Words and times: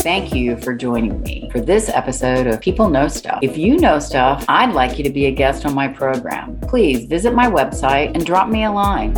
Thank 0.00 0.32
you 0.32 0.56
for 0.56 0.74
joining 0.74 1.20
me 1.20 1.50
for 1.52 1.60
this 1.60 1.90
episode 1.90 2.46
of 2.46 2.62
People 2.62 2.88
Know 2.88 3.08
Stuff. 3.08 3.40
If 3.42 3.58
you 3.58 3.76
know 3.76 3.98
stuff, 3.98 4.46
I'd 4.48 4.72
like 4.72 4.96
you 4.96 5.04
to 5.04 5.10
be 5.10 5.26
a 5.26 5.30
guest 5.30 5.66
on 5.66 5.74
my 5.74 5.88
program. 5.88 6.58
Please 6.60 7.04
visit 7.04 7.34
my 7.34 7.50
website 7.50 8.14
and 8.14 8.24
drop 8.24 8.48
me 8.48 8.64
a 8.64 8.72
line. 8.72 9.14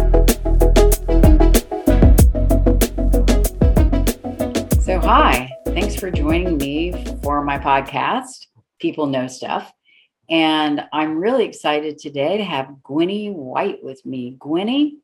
So, 4.80 4.98
hi, 4.98 5.52
thanks 5.66 5.94
for 5.94 6.10
joining 6.10 6.58
me 6.58 7.04
for 7.22 7.44
my 7.44 7.60
podcast, 7.60 8.46
People 8.80 9.06
Know 9.06 9.28
Stuff. 9.28 9.72
And 10.28 10.82
I'm 10.92 11.18
really 11.18 11.44
excited 11.44 11.98
today 11.98 12.38
to 12.38 12.44
have 12.44 12.74
Gwennie 12.82 13.32
Wight 13.32 13.84
with 13.84 14.04
me. 14.04 14.36
Gwennie 14.40 14.94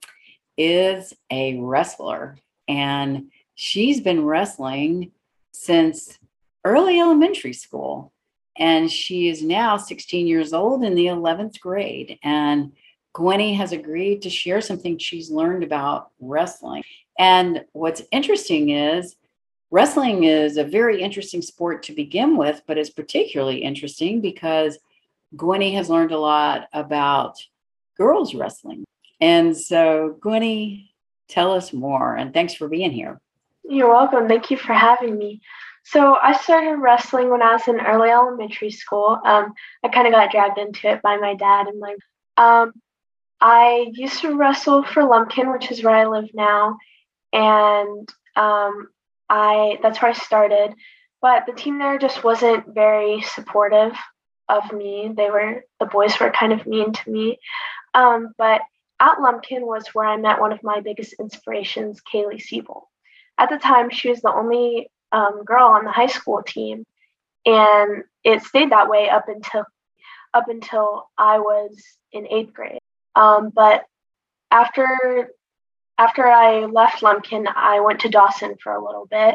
is 0.57 1.15
a 1.31 1.59
wrestler 1.59 2.37
and 2.69 3.31
she's 3.55 4.01
been 4.01 4.25
wrestling 4.25 5.13
since 5.53 6.19
early 6.65 7.01
elementary 7.01 7.53
school. 7.53 8.13
And 8.57 8.91
she 8.91 9.29
is 9.29 9.43
now 9.43 9.77
16 9.77 10.27
years 10.27 10.53
old 10.53 10.85
in 10.85 10.95
the 10.95 11.07
11th 11.07 11.59
grade. 11.61 12.19
And 12.23 12.73
Gwennie 13.15 13.57
has 13.57 13.73
agreed 13.73 14.23
to 14.23 14.31
share 14.31 14.61
something 14.61 14.99
she's 14.99 15.31
learned 15.31 15.65
about 15.65 16.11
wrestling. 16.21 16.83
And 17.19 17.65
what's 17.73 18.03
interesting 18.11 18.71
is 18.71 19.17
wrestling 19.71 20.25
is 20.25 20.57
a 20.57 20.65
very 20.65 21.01
interesting 21.01 21.43
sport 21.43 21.83
to 21.85 21.93
begin 21.93 22.37
with, 22.37 22.63
but 22.67 22.79
it's 22.79 22.91
particularly 22.91 23.63
interesting 23.63 24.21
because 24.21 24.79
Gwennie 25.35 25.75
has 25.75 25.89
learned 25.89 26.13
a 26.13 26.19
lot 26.19 26.69
about 26.73 27.39
girls 27.97 28.35
wrestling. 28.35 28.85
And 29.23 29.57
so, 29.57 30.19
Gwennie, 30.19 30.89
tell 31.29 31.53
us 31.53 31.73
more. 31.73 32.17
And 32.17 32.35
thanks 32.35 32.55
for 32.55 32.67
being 32.69 32.91
here. 32.91 33.21
You're 33.63 33.89
welcome. 33.89 34.27
Thank 34.27 34.51
you 34.51 34.57
for 34.57 34.73
having 34.73 35.17
me. 35.17 35.41
So, 35.85 36.17
I 36.21 36.37
started 36.37 36.79
wrestling 36.79 37.31
when 37.31 37.41
I 37.41 37.53
was 37.53 37.69
in 37.69 37.81
early 37.81 38.11
elementary 38.11 38.73
school. 38.73 39.21
Um, 39.25 39.55
I 39.85 39.89
kind 39.89 40.09
of 40.09 40.13
got 40.13 40.33
dragged 40.33 40.59
into 40.59 40.89
it 40.89 41.03
by 41.03 41.19
my 41.19 41.35
dad 41.37 41.69
and 41.69 41.79
my. 41.79 41.95
Um, 42.37 42.73
I 43.41 43.93
used 43.93 44.21
to 44.23 44.37
wrestle 44.37 44.83
for 44.83 45.05
Lumpkin, 45.05 45.53
which 45.53 45.71
is 45.71 45.85
where 45.85 45.95
I 45.95 46.07
live 46.07 46.31
now, 46.35 46.79
and 47.33 48.09
um, 48.35 48.89
I 49.29 49.79
that's 49.83 50.03
where 50.03 50.11
I 50.11 50.15
started. 50.15 50.75
But 51.21 51.47
the 51.47 51.53
team 51.53 51.79
there 51.79 51.97
just 51.97 52.25
wasn't 52.25 52.75
very 52.75 53.23
supportive 53.23 53.93
of 54.49 54.73
me. 54.73 55.13
They 55.17 55.31
were 55.31 55.65
the 55.79 55.87
boys 55.87 56.19
were 56.19 56.31
kind 56.31 56.53
of 56.53 56.67
mean 56.67 56.93
to 56.93 57.11
me. 57.11 57.39
Um, 57.95 58.33
but 58.37 58.63
at 59.03 59.21
Lumpkin 59.21 59.67
was 59.67 59.89
where 59.89 60.07
I 60.07 60.17
met 60.17 60.41
one 60.41 60.53
of 60.53 60.63
my 60.63 60.81
biggest 60.81 61.15
inspirations, 61.15 62.01
Kaylee 62.01 62.41
Siebel. 62.41 62.89
At 63.37 63.51
the 63.51 63.59
time, 63.59 63.91
she 63.91 64.09
was 64.11 64.21
the 64.21 64.33
only 64.33 64.91
um, 65.11 65.43
girl 65.45 65.67
on 65.67 65.85
the 65.85 65.91
high 65.91 66.07
school 66.07 66.43
team, 66.43 66.87
and 67.45 68.05
it 68.23 68.43
stayed 68.45 68.71
that 68.71 68.89
way 68.89 69.11
up 69.11 69.29
until 69.29 69.65
up 70.33 70.49
until 70.49 71.11
I 71.19 71.41
was 71.41 71.83
in 72.13 72.29
eighth 72.29 72.55
grade. 72.55 72.79
Um, 73.17 73.51
but 73.53 73.85
after 74.53 75.33
after 75.99 76.27
I 76.27 76.67
left 76.67 77.03
Lumpkin, 77.03 77.49
I 77.55 77.81
went 77.81 78.01
to 78.01 78.09
Dawson 78.09 78.55
for 78.63 78.73
a 78.73 78.85
little 78.85 79.07
bit, 79.07 79.35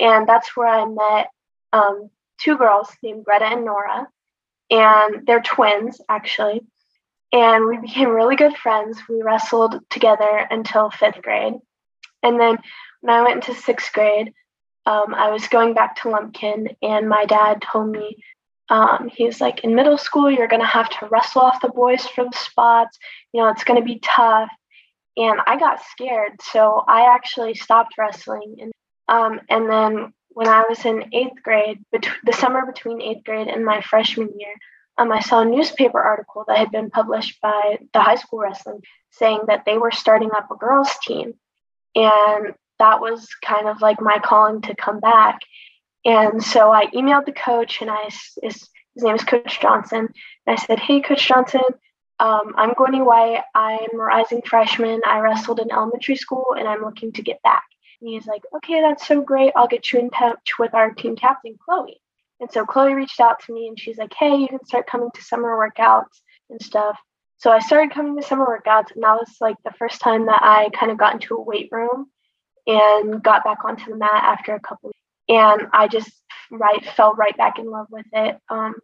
and 0.00 0.28
that's 0.28 0.56
where 0.56 0.68
I 0.68 0.84
met 0.86 1.28
um, 1.72 2.10
two 2.38 2.58
girls 2.58 2.88
named 3.00 3.24
Greta 3.24 3.44
and 3.44 3.64
Nora 3.64 4.08
and 4.70 5.26
they're 5.26 5.42
twins 5.42 6.00
actually. 6.08 6.62
And 7.34 7.66
we 7.66 7.78
became 7.78 8.10
really 8.10 8.36
good 8.36 8.56
friends. 8.56 8.96
We 9.08 9.20
wrestled 9.20 9.80
together 9.90 10.46
until 10.52 10.90
fifth 10.90 11.20
grade. 11.20 11.54
And 12.22 12.38
then 12.38 12.58
when 13.00 13.16
I 13.16 13.22
went 13.22 13.44
into 13.44 13.60
sixth 13.60 13.92
grade, 13.92 14.32
um, 14.86 15.12
I 15.12 15.30
was 15.30 15.48
going 15.48 15.74
back 15.74 15.96
to 15.96 16.10
Lumpkin, 16.10 16.76
and 16.80 17.08
my 17.08 17.24
dad 17.24 17.60
told 17.60 17.90
me, 17.90 18.18
um, 18.68 19.10
was 19.18 19.40
like, 19.40 19.64
in 19.64 19.74
middle 19.74 19.98
school, 19.98 20.30
you're 20.30 20.46
going 20.46 20.62
to 20.62 20.66
have 20.66 20.88
to 20.90 21.08
wrestle 21.10 21.42
off 21.42 21.60
the 21.60 21.70
boys 21.70 22.06
from 22.06 22.28
spots. 22.32 22.98
You 23.32 23.42
know, 23.42 23.48
it's 23.48 23.64
going 23.64 23.80
to 23.80 23.84
be 23.84 23.98
tough. 23.98 24.48
And 25.16 25.40
I 25.44 25.58
got 25.58 25.82
scared. 25.90 26.40
So 26.40 26.84
I 26.86 27.14
actually 27.14 27.54
stopped 27.54 27.94
wrestling. 27.98 28.58
And, 28.60 28.72
um, 29.08 29.40
and 29.50 29.68
then 29.68 30.12
when 30.28 30.48
I 30.48 30.64
was 30.68 30.84
in 30.84 31.12
eighth 31.12 31.42
grade, 31.42 31.84
bet- 31.90 32.06
the 32.24 32.32
summer 32.32 32.64
between 32.64 33.02
eighth 33.02 33.24
grade 33.24 33.48
and 33.48 33.64
my 33.64 33.80
freshman 33.80 34.30
year, 34.38 34.54
um, 34.98 35.12
I 35.12 35.20
saw 35.20 35.40
a 35.40 35.44
newspaper 35.44 36.00
article 36.00 36.44
that 36.46 36.58
had 36.58 36.70
been 36.70 36.90
published 36.90 37.40
by 37.40 37.78
the 37.92 38.00
high 38.00 38.16
school 38.16 38.40
wrestling 38.40 38.82
saying 39.10 39.40
that 39.48 39.64
they 39.64 39.78
were 39.78 39.90
starting 39.90 40.30
up 40.34 40.50
a 40.50 40.56
girls' 40.56 40.96
team. 41.02 41.34
And 41.94 42.54
that 42.78 43.00
was 43.00 43.28
kind 43.42 43.68
of 43.68 43.80
like 43.80 44.00
my 44.00 44.18
calling 44.18 44.62
to 44.62 44.74
come 44.74 45.00
back. 45.00 45.40
And 46.04 46.42
so 46.42 46.72
I 46.72 46.86
emailed 46.86 47.26
the 47.26 47.32
coach, 47.32 47.80
and 47.80 47.90
I 47.90 48.10
his, 48.42 48.68
his 48.94 49.04
name 49.04 49.14
is 49.14 49.24
Coach 49.24 49.60
Johnson. 49.60 50.08
And 50.46 50.58
I 50.58 50.60
said, 50.60 50.78
Hey, 50.78 51.00
Coach 51.00 51.26
Johnson, 51.26 51.62
um, 52.20 52.54
I'm 52.56 52.74
Gwennie 52.74 53.04
Wight. 53.04 53.42
I'm 53.54 53.94
a 53.94 53.96
rising 53.96 54.42
freshman. 54.42 55.00
I 55.06 55.20
wrestled 55.20 55.60
in 55.60 55.72
elementary 55.72 56.16
school, 56.16 56.54
and 56.58 56.68
I'm 56.68 56.82
looking 56.82 57.12
to 57.12 57.22
get 57.22 57.42
back. 57.42 57.64
And 58.00 58.10
he's 58.10 58.26
like, 58.26 58.42
okay, 58.56 58.80
that's 58.80 59.06
so 59.06 59.22
great. 59.22 59.52
I'll 59.56 59.66
get 59.66 59.92
you 59.92 59.98
in 59.98 60.10
touch 60.10 60.58
with 60.58 60.74
our 60.74 60.90
team 60.90 61.16
captain, 61.16 61.56
Chloe. 61.64 62.00
And 62.40 62.50
so 62.50 62.64
Chloe 62.64 62.94
reached 62.94 63.20
out 63.20 63.40
to 63.40 63.52
me 63.52 63.68
and 63.68 63.78
she's 63.78 63.98
like, 63.98 64.12
hey, 64.12 64.36
you 64.36 64.48
can 64.48 64.64
start 64.64 64.86
coming 64.86 65.10
to 65.14 65.22
summer 65.22 65.56
workouts 65.56 66.20
and 66.50 66.60
stuff. 66.60 66.98
So 67.36 67.50
I 67.50 67.58
started 67.58 67.92
coming 67.92 68.16
to 68.16 68.26
summer 68.26 68.46
workouts, 68.46 68.92
and 68.94 69.02
that 69.02 69.16
was 69.16 69.36
like 69.40 69.56
the 69.64 69.72
first 69.72 70.00
time 70.00 70.26
that 70.26 70.42
I 70.42 70.70
kind 70.70 70.90
of 70.90 70.98
got 70.98 71.14
into 71.14 71.34
a 71.34 71.42
weight 71.42 71.68
room 71.70 72.06
and 72.66 73.22
got 73.22 73.44
back 73.44 73.64
onto 73.64 73.90
the 73.90 73.96
mat 73.96 74.10
after 74.12 74.54
a 74.54 74.60
couple. 74.60 74.88
Weeks. 74.88 74.98
And 75.28 75.68
I 75.72 75.88
just 75.88 76.10
right 76.50 76.84
fell 76.96 77.14
right 77.14 77.36
back 77.36 77.58
in 77.58 77.70
love 77.70 77.88
with 77.90 78.06
it. 78.12 78.38
Um, 78.48 78.74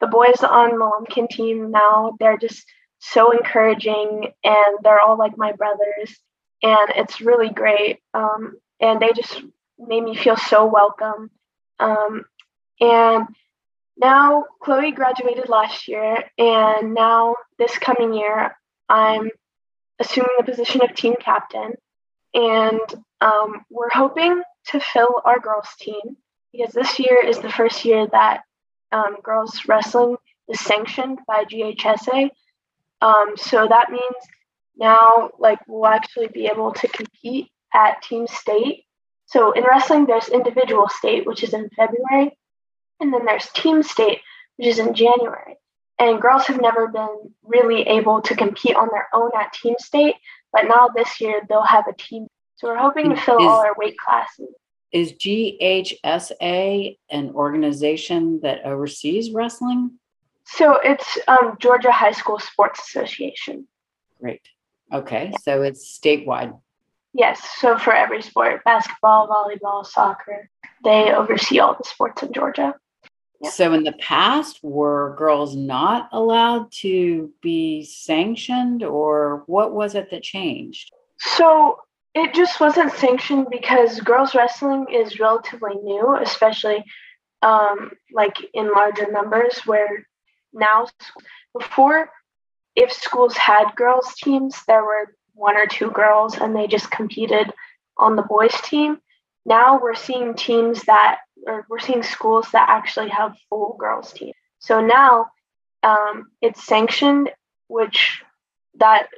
the 0.00 0.06
boys 0.06 0.42
on 0.42 0.78
the 0.78 0.84
Lumpkin 0.84 1.28
team 1.28 1.70
now, 1.70 2.16
they're 2.20 2.38
just 2.38 2.64
so 2.98 3.30
encouraging 3.32 4.32
and 4.44 4.78
they're 4.82 5.00
all 5.00 5.18
like 5.18 5.36
my 5.36 5.52
brothers 5.52 6.16
and 6.62 6.90
it's 6.96 7.20
really 7.20 7.48
great. 7.48 8.00
Um, 8.14 8.56
and 8.80 9.00
they 9.00 9.12
just 9.14 9.42
made 9.78 10.02
me 10.02 10.16
feel 10.16 10.36
so 10.36 10.66
welcome. 10.66 11.30
Um, 11.78 12.24
and 12.80 13.26
now 13.96 14.44
Chloe 14.62 14.92
graduated 14.92 15.48
last 15.48 15.88
year, 15.88 16.24
and 16.38 16.94
now 16.94 17.36
this 17.58 17.78
coming 17.78 18.12
year, 18.12 18.56
I'm 18.88 19.30
assuming 19.98 20.30
the 20.38 20.44
position 20.44 20.82
of 20.82 20.94
team 20.94 21.14
captain. 21.18 21.74
And 22.34 22.80
um, 23.20 23.64
we're 23.70 23.90
hoping 23.90 24.42
to 24.68 24.80
fill 24.80 25.22
our 25.24 25.40
girls' 25.40 25.74
team 25.80 26.16
because 26.52 26.74
this 26.74 26.98
year 26.98 27.24
is 27.24 27.38
the 27.38 27.50
first 27.50 27.84
year 27.84 28.06
that 28.12 28.42
um, 28.92 29.16
girls 29.22 29.62
wrestling 29.66 30.16
is 30.48 30.60
sanctioned 30.60 31.18
by 31.26 31.44
GHSA. 31.44 32.30
Um, 33.00 33.34
so 33.36 33.66
that 33.68 33.90
means 33.90 34.02
now 34.76 35.30
like 35.38 35.58
we'll 35.66 35.86
actually 35.86 36.28
be 36.28 36.46
able 36.46 36.72
to 36.72 36.88
compete 36.88 37.48
at 37.74 38.02
team 38.02 38.26
state. 38.26 38.84
So 39.26 39.52
in 39.52 39.64
wrestling, 39.64 40.06
there's 40.06 40.28
individual 40.28 40.88
state, 40.88 41.26
which 41.26 41.42
is 41.42 41.52
in 41.52 41.68
February, 41.70 42.36
and 43.00 43.12
then 43.12 43.24
there's 43.24 43.48
team 43.50 43.82
state, 43.82 44.20
which 44.56 44.68
is 44.68 44.78
in 44.78 44.94
January. 44.94 45.56
And 45.98 46.20
girls 46.20 46.46
have 46.46 46.60
never 46.60 46.88
been 46.88 47.32
really 47.42 47.82
able 47.82 48.20
to 48.22 48.36
compete 48.36 48.76
on 48.76 48.88
their 48.92 49.08
own 49.14 49.30
at 49.38 49.52
team 49.52 49.74
state, 49.78 50.16
but 50.52 50.64
now 50.64 50.88
this 50.88 51.20
year 51.20 51.42
they'll 51.48 51.62
have 51.62 51.86
a 51.88 51.94
team. 51.94 52.26
So 52.56 52.68
we're 52.68 52.78
hoping 52.78 53.10
to 53.10 53.16
fill 53.16 53.38
is, 53.38 53.44
all 53.44 53.60
our 53.60 53.74
weight 53.78 53.96
classes. 53.98 54.48
Is 54.92 55.12
GHSA 55.12 56.98
an 57.10 57.30
organization 57.30 58.40
that 58.42 58.64
oversees 58.64 59.32
wrestling? 59.32 59.92
So 60.44 60.78
it's 60.82 61.18
um, 61.28 61.56
Georgia 61.58 61.92
High 61.92 62.12
School 62.12 62.38
Sports 62.38 62.80
Association. 62.88 63.66
Great. 64.20 64.42
Okay, 64.92 65.32
so 65.42 65.62
it's 65.62 65.98
statewide. 65.98 66.58
Yes, 67.12 67.42
so 67.58 67.78
for 67.78 67.94
every 67.94 68.22
sport 68.22 68.62
basketball, 68.64 69.26
volleyball, 69.28 69.84
soccer 69.84 70.50
they 70.84 71.12
oversee 71.12 71.58
all 71.58 71.74
the 71.74 71.88
sports 71.88 72.22
in 72.22 72.32
Georgia. 72.32 72.74
Yeah. 73.40 73.50
So, 73.50 73.72
in 73.74 73.84
the 73.84 73.92
past, 73.92 74.60
were 74.62 75.14
girls 75.18 75.54
not 75.54 76.08
allowed 76.12 76.72
to 76.80 77.30
be 77.42 77.84
sanctioned, 77.84 78.82
or 78.82 79.42
what 79.46 79.72
was 79.72 79.94
it 79.94 80.10
that 80.10 80.22
changed? 80.22 80.92
So, 81.18 81.80
it 82.14 82.32
just 82.34 82.60
wasn't 82.60 82.92
sanctioned 82.92 83.48
because 83.50 84.00
girls 84.00 84.34
wrestling 84.34 84.86
is 84.90 85.20
relatively 85.20 85.74
new, 85.82 86.16
especially 86.16 86.82
um, 87.42 87.92
like 88.12 88.36
in 88.54 88.72
larger 88.72 89.10
numbers. 89.12 89.60
Where 89.66 90.06
now, 90.54 90.86
before 91.52 92.10
if 92.76 92.92
schools 92.92 93.36
had 93.36 93.74
girls 93.74 94.14
teams, 94.22 94.62
there 94.68 94.84
were 94.84 95.14
one 95.34 95.56
or 95.56 95.66
two 95.66 95.90
girls 95.90 96.36
and 96.36 96.54
they 96.54 96.66
just 96.66 96.90
competed 96.90 97.52
on 97.96 98.16
the 98.16 98.22
boys 98.22 98.54
team. 98.62 98.98
Now 99.44 99.80
we're 99.80 99.94
seeing 99.94 100.34
teams 100.34 100.82
that, 100.82 101.18
or 101.46 101.66
we're 101.68 101.78
seeing 101.78 102.02
schools 102.02 102.48
that 102.52 102.68
actually 102.68 103.10
have 103.10 103.36
full 103.48 103.76
girls 103.78 104.12
teams. 104.12 104.34
So 104.58 104.80
now 104.80 105.26
um, 105.82 106.30
it's 106.40 106.64
sanctioned, 106.64 107.30
which 107.68 108.22
that 108.78 109.08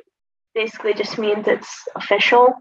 basically 0.54 0.94
just 0.94 1.18
means 1.18 1.46
it's 1.46 1.86
official. 1.94 2.54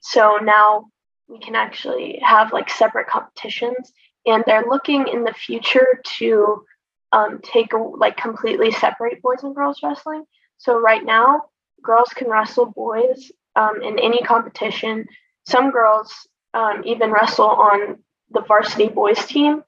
So 0.00 0.38
now 0.42 0.86
we 1.28 1.38
can 1.38 1.54
actually 1.54 2.20
have 2.22 2.52
like 2.52 2.68
separate 2.70 3.08
competitions, 3.08 3.92
and 4.26 4.42
they're 4.46 4.66
looking 4.68 5.08
in 5.08 5.24
the 5.24 5.32
future 5.32 6.00
to 6.18 6.64
um, 7.12 7.40
take 7.42 7.72
a, 7.72 7.76
like 7.76 8.16
completely 8.16 8.70
separate 8.70 9.22
boys 9.22 9.42
and 9.42 9.54
girls 9.54 9.80
wrestling. 9.82 10.24
So 10.58 10.78
right 10.78 11.04
now, 11.04 11.42
girls 11.82 12.10
can 12.14 12.28
wrestle 12.28 12.66
boys 12.66 13.30
um, 13.56 13.82
in 13.82 13.98
any 13.98 14.18
competition. 14.18 15.06
Some 15.46 15.70
girls 15.70 16.12
um, 16.54 16.82
even 16.84 17.10
wrestle 17.12 17.50
on 17.50 17.98
the 18.34 18.40
varsity 18.40 18.88
boys 18.88 19.24
team, 19.24 19.62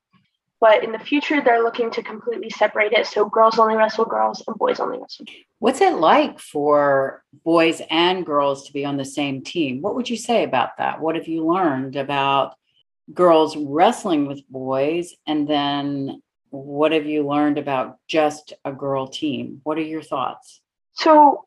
but 0.61 0.83
in 0.83 0.93
the 0.93 0.99
future, 0.99 1.41
they're 1.43 1.63
looking 1.63 1.91
to 1.93 2.03
completely 2.03 2.51
separate 2.51 2.93
it. 2.93 3.07
So 3.07 3.29
girls 3.29 3.59
only 3.59 3.77
wrestle 3.77 4.07
girls 4.07 4.43
and 4.47 4.57
boys 4.57 4.81
only 4.81 4.99
wrestle. 4.99 5.27
What's 5.59 5.81
it 5.81 5.95
like 5.95 6.39
for 6.39 7.23
boys 7.45 7.83
and 7.91 8.25
girls 8.25 8.67
to 8.67 8.73
be 8.73 8.85
on 8.85 8.97
the 8.97 9.05
same 9.05 9.43
team? 9.43 9.83
What 9.83 9.95
would 9.95 10.09
you 10.09 10.17
say 10.17 10.45
about 10.45 10.79
that? 10.79 11.01
What 11.01 11.15
have 11.15 11.29
you 11.29 11.47
learned 11.47 11.97
about 11.97 12.55
girls 13.13 13.57
wrestling 13.57 14.27
with 14.27 14.49
boys? 14.49 15.15
And 15.27 15.47
then 15.47 16.23
what 16.51 16.93
have 16.93 17.07
you 17.07 17.27
learned 17.27 17.59
about 17.59 17.99
just 18.09 18.55
a 18.65 18.73
girl 18.73 19.07
team? 19.07 19.61
What 19.63 19.77
are 19.79 19.83
your 19.83 20.03
thoughts? 20.03 20.61
So, 20.95 21.45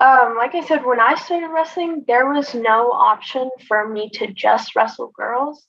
um, 0.00 0.36
like 0.38 0.54
I 0.54 0.64
said, 0.64 0.86
when 0.86 1.00
I 1.00 1.16
started 1.16 1.48
wrestling, 1.48 2.04
there 2.06 2.32
was 2.32 2.54
no 2.54 2.92
option 2.92 3.50
for 3.66 3.86
me 3.86 4.08
to 4.14 4.32
just 4.32 4.74
wrestle 4.74 5.12
girls 5.14 5.66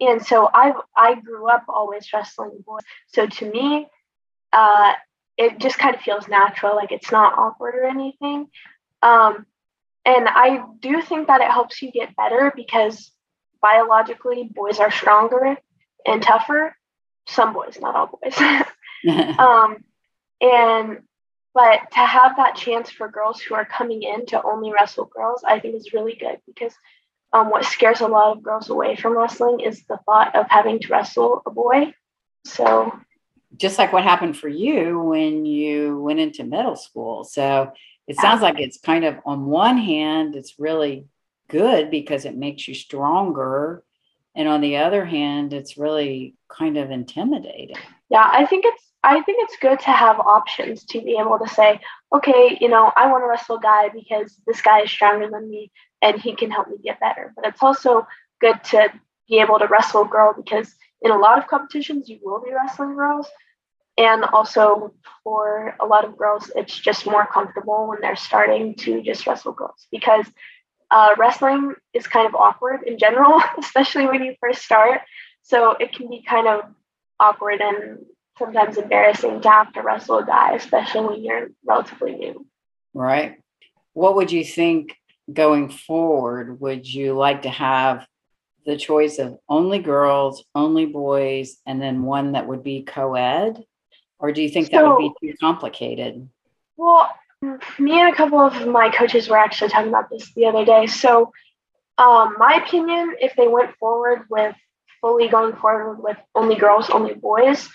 and 0.00 0.24
so 0.24 0.48
I 0.52 0.72
I 0.96 1.14
grew 1.14 1.48
up 1.48 1.64
always 1.68 2.12
wrestling 2.12 2.64
boys. 2.66 2.82
So 3.08 3.26
to 3.26 3.50
me, 3.50 3.86
uh, 4.52 4.92
it 5.36 5.58
just 5.58 5.78
kind 5.78 5.94
of 5.94 6.00
feels 6.00 6.28
natural, 6.28 6.76
like 6.76 6.92
it's 6.92 7.12
not 7.12 7.38
awkward 7.38 7.74
or 7.74 7.84
anything. 7.84 8.48
Um, 9.02 9.46
and 10.04 10.28
I 10.28 10.64
do 10.80 11.02
think 11.02 11.28
that 11.28 11.40
it 11.40 11.50
helps 11.50 11.80
you 11.82 11.92
get 11.92 12.16
better 12.16 12.52
because 12.54 13.10
biologically, 13.62 14.50
boys 14.52 14.78
are 14.78 14.90
stronger 14.90 15.56
and 16.06 16.22
tougher. 16.22 16.74
Some 17.26 17.52
boys, 17.52 17.78
not 17.80 17.94
all 17.94 18.18
boys. 18.22 18.36
um, 19.38 19.84
and 20.40 21.02
but 21.52 21.80
to 21.92 21.98
have 21.98 22.36
that 22.36 22.54
chance 22.54 22.90
for 22.90 23.08
girls 23.08 23.40
who 23.40 23.54
are 23.54 23.64
coming 23.64 24.02
in 24.02 24.26
to 24.26 24.42
only 24.42 24.72
wrestle 24.72 25.06
girls, 25.06 25.42
I 25.44 25.58
think 25.58 25.74
is 25.74 25.92
really 25.92 26.14
good 26.14 26.38
because 26.46 26.72
um, 27.32 27.50
what 27.50 27.64
scares 27.64 28.00
a 28.00 28.08
lot 28.08 28.36
of 28.36 28.42
girls 28.42 28.70
away 28.70 28.96
from 28.96 29.16
wrestling 29.16 29.60
is 29.60 29.84
the 29.84 29.98
thought 30.04 30.34
of 30.34 30.46
having 30.48 30.80
to 30.80 30.88
wrestle 30.88 31.42
a 31.46 31.50
boy. 31.50 31.94
So, 32.44 32.92
just 33.56 33.78
like 33.78 33.92
what 33.92 34.02
happened 34.02 34.36
for 34.36 34.48
you 34.48 35.00
when 35.00 35.44
you 35.44 36.00
went 36.00 36.20
into 36.20 36.44
middle 36.44 36.76
school. 36.76 37.24
So, 37.24 37.72
it 38.08 38.16
sounds 38.16 38.42
like 38.42 38.58
it's 38.58 38.80
kind 38.80 39.04
of 39.04 39.18
on 39.24 39.46
one 39.46 39.78
hand, 39.78 40.34
it's 40.34 40.58
really 40.58 41.06
good 41.48 41.90
because 41.90 42.24
it 42.24 42.36
makes 42.36 42.66
you 42.66 42.74
stronger. 42.74 43.84
And 44.34 44.48
on 44.48 44.60
the 44.60 44.78
other 44.78 45.04
hand, 45.04 45.52
it's 45.52 45.78
really 45.78 46.34
kind 46.48 46.76
of 46.76 46.90
intimidating. 46.90 47.76
Yeah, 48.08 48.28
I 48.32 48.46
think 48.46 48.64
it's 48.64 48.89
I 49.02 49.22
think 49.22 49.38
it's 49.42 49.56
good 49.60 49.80
to 49.80 49.90
have 49.90 50.20
options 50.20 50.84
to 50.86 51.00
be 51.00 51.16
able 51.18 51.38
to 51.38 51.48
say, 51.48 51.80
okay, 52.14 52.58
you 52.60 52.68
know, 52.68 52.92
I 52.96 53.10
want 53.10 53.22
to 53.22 53.28
wrestle 53.28 53.56
a 53.56 53.60
guy 53.60 53.88
because 53.88 54.36
this 54.46 54.60
guy 54.60 54.82
is 54.82 54.90
stronger 54.90 55.28
than 55.30 55.48
me 55.48 55.70
and 56.02 56.20
he 56.20 56.34
can 56.34 56.50
help 56.50 56.68
me 56.68 56.76
get 56.84 57.00
better. 57.00 57.32
But 57.34 57.46
it's 57.46 57.62
also 57.62 58.06
good 58.40 58.62
to 58.64 58.92
be 59.28 59.40
able 59.40 59.58
to 59.58 59.66
wrestle 59.66 60.02
a 60.02 60.08
girl 60.08 60.34
because 60.34 60.74
in 61.02 61.10
a 61.10 61.18
lot 61.18 61.38
of 61.38 61.46
competitions 61.46 62.08
you 62.08 62.18
will 62.22 62.42
be 62.42 62.52
wrestling 62.52 62.94
girls. 62.94 63.26
And 63.96 64.24
also 64.24 64.94
for 65.24 65.76
a 65.80 65.86
lot 65.86 66.04
of 66.04 66.16
girls, 66.16 66.50
it's 66.54 66.78
just 66.78 67.06
more 67.06 67.26
comfortable 67.26 67.86
when 67.88 68.00
they're 68.00 68.16
starting 68.16 68.74
to 68.76 69.02
just 69.02 69.26
wrestle 69.26 69.52
girls 69.52 69.86
because 69.90 70.26
uh, 70.90 71.14
wrestling 71.18 71.74
is 71.94 72.06
kind 72.06 72.26
of 72.26 72.34
awkward 72.34 72.82
in 72.86 72.98
general, 72.98 73.40
especially 73.58 74.06
when 74.06 74.22
you 74.22 74.34
first 74.40 74.62
start. 74.62 75.00
So 75.42 75.72
it 75.72 75.92
can 75.92 76.08
be 76.08 76.22
kind 76.22 76.48
of 76.48 76.62
awkward 77.18 77.60
and 77.60 77.98
sometimes 78.40 78.78
embarrassing 78.78 79.40
to 79.42 79.48
have 79.48 79.72
to 79.74 79.82
wrestle 79.82 80.18
a 80.18 80.26
guy, 80.26 80.54
especially 80.54 81.06
when 81.06 81.22
you're 81.22 81.50
relatively 81.64 82.14
new. 82.16 82.46
Right. 82.94 83.36
What 83.92 84.16
would 84.16 84.32
you 84.32 84.44
think 84.44 84.96
going 85.32 85.68
forward, 85.68 86.60
would 86.60 86.92
you 86.92 87.14
like 87.14 87.42
to 87.42 87.50
have 87.50 88.06
the 88.66 88.76
choice 88.76 89.18
of 89.18 89.38
only 89.48 89.78
girls, 89.78 90.44
only 90.54 90.86
boys, 90.86 91.58
and 91.66 91.80
then 91.80 92.02
one 92.02 92.32
that 92.32 92.48
would 92.48 92.64
be 92.64 92.82
co 92.82 93.14
ed? 93.14 93.62
Or 94.18 94.32
do 94.32 94.42
you 94.42 94.48
think 94.48 94.70
so, 94.70 94.76
that 94.78 94.88
would 94.88 95.12
be 95.20 95.28
too 95.28 95.36
complicated? 95.38 96.28
Well, 96.76 97.10
me 97.78 98.00
and 98.00 98.12
a 98.12 98.16
couple 98.16 98.40
of 98.40 98.66
my 98.66 98.90
coaches 98.90 99.28
were 99.28 99.38
actually 99.38 99.70
talking 99.70 99.88
about 99.88 100.10
this 100.10 100.32
the 100.34 100.46
other 100.46 100.64
day. 100.64 100.86
So, 100.86 101.32
um, 101.98 102.36
my 102.38 102.62
opinion, 102.64 103.16
if 103.20 103.36
they 103.36 103.48
went 103.48 103.76
forward 103.76 104.22
with 104.30 104.56
fully 105.00 105.28
going 105.28 105.56
forward 105.56 106.02
with 106.02 106.16
only 106.34 106.56
girls, 106.56 106.90
only 106.90 107.14
boys, 107.14 107.68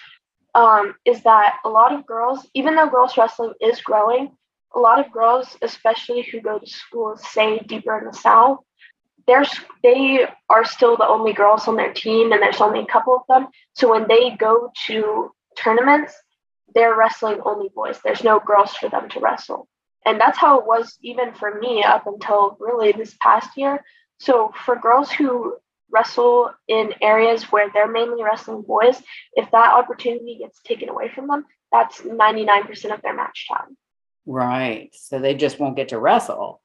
um, 0.55 0.95
is 1.05 1.21
that 1.23 1.57
a 1.65 1.69
lot 1.69 1.93
of 1.93 2.05
girls, 2.07 2.47
even 2.55 2.75
though 2.75 2.89
girls 2.89 3.17
wrestling 3.17 3.53
is 3.61 3.81
growing, 3.81 4.31
a 4.73 4.79
lot 4.79 4.99
of 4.99 5.11
girls, 5.11 5.57
especially 5.61 6.23
who 6.23 6.41
go 6.41 6.57
to 6.59 6.67
schools, 6.67 7.21
say 7.29 7.59
deeper 7.59 7.97
in 7.99 8.05
the 8.05 8.13
South, 8.13 8.59
they're, 9.27 9.45
they 9.83 10.25
are 10.49 10.65
still 10.65 10.97
the 10.97 11.07
only 11.07 11.33
girls 11.33 11.67
on 11.67 11.75
their 11.75 11.93
team, 11.93 12.31
and 12.31 12.41
there's 12.41 12.61
only 12.61 12.81
a 12.81 12.85
couple 12.85 13.15
of 13.15 13.23
them. 13.27 13.47
So 13.73 13.89
when 13.89 14.07
they 14.07 14.35
go 14.37 14.71
to 14.87 15.31
tournaments, 15.57 16.13
they're 16.73 16.95
wrestling 16.95 17.41
only 17.45 17.69
boys. 17.73 17.99
There's 18.03 18.23
no 18.23 18.39
girls 18.39 18.75
for 18.75 18.89
them 18.89 19.09
to 19.09 19.19
wrestle. 19.19 19.67
And 20.05 20.19
that's 20.19 20.37
how 20.37 20.59
it 20.59 20.67
was 20.67 20.97
even 21.01 21.33
for 21.33 21.59
me 21.59 21.83
up 21.83 22.05
until 22.05 22.57
really 22.59 22.91
this 22.91 23.15
past 23.21 23.57
year. 23.57 23.83
So 24.19 24.53
for 24.65 24.75
girls 24.75 25.11
who 25.11 25.55
wrestle 25.95 26.53
in 26.67 26.93
areas 27.01 27.43
where 27.51 27.69
they're 27.73 27.91
mainly 27.91 28.23
wrestling 28.23 28.61
boys, 28.61 29.01
if 29.33 29.49
that 29.51 29.73
opportunity 29.73 30.37
gets 30.39 30.59
taken 30.61 30.89
away 30.89 31.09
from 31.09 31.27
them, 31.27 31.45
that's 31.71 32.01
99% 32.01 32.93
of 32.93 33.01
their 33.01 33.15
match 33.15 33.47
time. 33.49 33.77
Right. 34.25 34.89
So 34.93 35.19
they 35.19 35.35
just 35.35 35.59
won't 35.59 35.77
get 35.77 35.89
to 35.89 35.99
wrestle. 35.99 36.61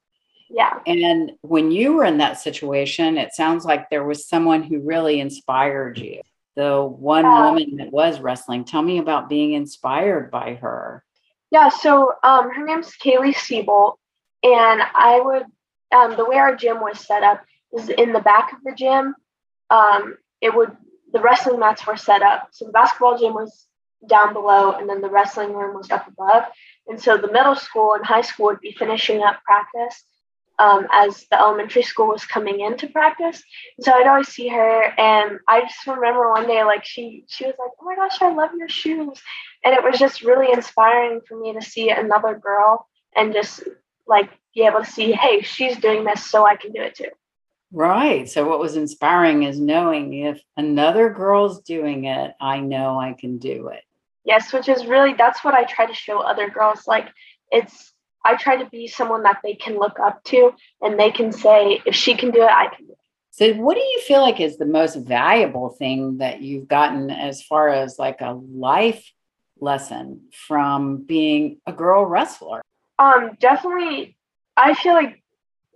Yeah. 0.48 0.80
And 0.86 1.32
when 1.42 1.70
you 1.70 1.92
were 1.92 2.04
in 2.04 2.18
that 2.18 2.40
situation, 2.40 3.16
it 3.16 3.32
sounds 3.32 3.64
like 3.64 3.88
there 3.88 4.04
was 4.04 4.26
someone 4.26 4.64
who 4.64 4.80
really 4.80 5.20
inspired 5.20 5.96
you. 5.98 6.20
The 6.56 6.82
one 6.82 7.22
woman 7.24 7.76
that 7.76 7.92
was 7.92 8.18
wrestling. 8.18 8.64
Tell 8.64 8.82
me 8.82 8.98
about 8.98 9.28
being 9.28 9.52
inspired 9.52 10.30
by 10.30 10.54
her. 10.54 11.04
Yeah. 11.52 11.68
So 11.68 12.12
um, 12.24 12.50
her 12.50 12.64
name's 12.64 12.92
Kaylee 12.96 13.36
Siebold. 13.36 13.94
And 14.42 14.82
I 14.94 15.20
would, 15.20 15.44
um, 15.94 16.16
the 16.16 16.24
way 16.24 16.36
our 16.36 16.56
gym 16.56 16.80
was 16.80 16.98
set 16.98 17.22
up 17.22 17.44
is 17.76 17.88
in 17.88 18.12
the 18.12 18.20
back 18.20 18.52
of 18.52 18.58
the 18.64 18.74
gym. 18.74 19.14
Um, 19.70 20.16
it 20.40 20.54
would, 20.54 20.76
the 21.12 21.20
wrestling 21.20 21.60
mats 21.60 21.86
were 21.86 21.96
set 21.96 22.22
up. 22.22 22.48
So 22.52 22.64
the 22.66 22.72
basketball 22.72 23.18
gym 23.18 23.34
was 23.34 23.66
down 24.08 24.32
below, 24.32 24.72
and 24.72 24.88
then 24.88 25.00
the 25.00 25.10
wrestling 25.10 25.52
room 25.52 25.76
was 25.76 25.90
up 25.90 26.06
above. 26.08 26.44
And 26.88 27.00
so 27.00 27.16
the 27.16 27.30
middle 27.30 27.54
school 27.54 27.94
and 27.94 28.04
high 28.04 28.22
school 28.22 28.46
would 28.46 28.60
be 28.60 28.72
finishing 28.72 29.22
up 29.22 29.42
practice 29.44 30.04
um, 30.60 30.86
as 30.92 31.24
the 31.30 31.40
elementary 31.40 31.82
school 31.82 32.08
was 32.08 32.24
coming 32.26 32.60
into 32.60 32.86
practice. 32.88 33.42
And 33.78 33.84
so 33.84 33.92
I'd 33.92 34.06
always 34.06 34.28
see 34.28 34.48
her, 34.48 34.82
and 34.98 35.38
I 35.48 35.62
just 35.62 35.86
remember 35.86 36.30
one 36.30 36.46
day, 36.46 36.62
like 36.64 36.84
she 36.84 37.24
she 37.28 37.46
was 37.46 37.54
like, 37.58 37.70
"Oh 37.80 37.84
my 37.86 37.96
gosh, 37.96 38.20
I 38.20 38.32
love 38.32 38.50
your 38.56 38.68
shoes," 38.68 39.22
and 39.64 39.74
it 39.74 39.82
was 39.82 39.98
just 39.98 40.22
really 40.22 40.52
inspiring 40.52 41.22
for 41.26 41.38
me 41.38 41.54
to 41.54 41.62
see 41.62 41.88
another 41.90 42.38
girl 42.38 42.86
and 43.16 43.32
just 43.32 43.62
like 44.06 44.30
be 44.54 44.62
able 44.62 44.80
to 44.80 44.90
see, 44.90 45.12
hey, 45.12 45.40
she's 45.42 45.76
doing 45.78 46.04
this, 46.04 46.24
so 46.26 46.44
I 46.44 46.56
can 46.56 46.72
do 46.72 46.82
it 46.82 46.94
too. 46.94 47.10
Right. 47.72 48.28
So 48.28 48.48
what 48.48 48.58
was 48.58 48.76
inspiring 48.76 49.44
is 49.44 49.60
knowing 49.60 50.12
if 50.14 50.40
another 50.56 51.10
girl's 51.10 51.60
doing 51.60 52.04
it, 52.06 52.32
I 52.40 52.60
know 52.60 52.98
I 52.98 53.12
can 53.12 53.38
do 53.38 53.68
it. 53.68 53.82
Yes, 54.24 54.52
which 54.52 54.68
is 54.68 54.86
really 54.86 55.14
that's 55.14 55.44
what 55.44 55.54
I 55.54 55.64
try 55.64 55.86
to 55.86 55.94
show 55.94 56.20
other 56.20 56.50
girls. 56.50 56.86
Like 56.86 57.08
it's 57.50 57.92
I 58.24 58.36
try 58.36 58.56
to 58.56 58.68
be 58.68 58.86
someone 58.86 59.22
that 59.22 59.38
they 59.42 59.54
can 59.54 59.78
look 59.78 59.98
up 59.98 60.22
to 60.24 60.52
and 60.82 60.98
they 60.98 61.10
can 61.10 61.32
say, 61.32 61.80
if 61.86 61.94
she 61.94 62.14
can 62.14 62.30
do 62.30 62.42
it, 62.42 62.50
I 62.50 62.74
can 62.74 62.86
do 62.86 62.92
it. 62.92 62.98
So 63.30 63.54
what 63.54 63.74
do 63.74 63.80
you 63.80 64.00
feel 64.06 64.20
like 64.20 64.40
is 64.40 64.58
the 64.58 64.66
most 64.66 64.96
valuable 64.96 65.70
thing 65.70 66.18
that 66.18 66.42
you've 66.42 66.68
gotten 66.68 67.10
as 67.10 67.42
far 67.42 67.68
as 67.68 67.98
like 67.98 68.20
a 68.20 68.32
life 68.32 69.12
lesson 69.60 70.22
from 70.46 71.04
being 71.04 71.58
a 71.66 71.72
girl 71.72 72.04
wrestler? 72.04 72.60
Um, 72.98 73.36
definitely 73.40 74.16
I 74.56 74.74
feel 74.74 74.94
like 74.94 75.19